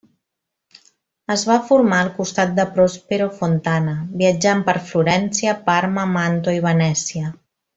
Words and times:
Es 1.33 1.43
va 1.49 1.57
formar 1.67 1.99
al 2.05 2.09
costat 2.15 2.55
de 2.61 2.65
Prospero 2.77 3.27
Fontana, 3.41 3.93
viatjant 4.23 4.65
per 4.71 4.77
Florència, 4.91 5.57
Parma, 5.69 6.11
Màntua 6.19 6.57
i 6.61 6.65
Venècia. 6.69 7.33